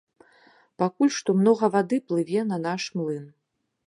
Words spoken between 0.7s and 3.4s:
Пакуль што многа вады плыве на наш млын.